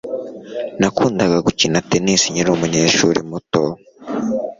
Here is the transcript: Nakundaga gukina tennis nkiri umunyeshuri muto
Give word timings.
Nakundaga 0.79 1.37
gukina 1.47 1.79
tennis 1.89 2.21
nkiri 2.31 2.49
umunyeshuri 2.53 3.19
muto 3.29 3.63